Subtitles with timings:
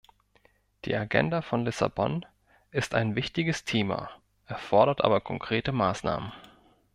[0.85, 2.25] Die Agenda von Lissabon
[2.71, 4.09] ist ein wichtiges Thema,
[4.47, 6.33] erfordert aber konkrete Maßnahmen.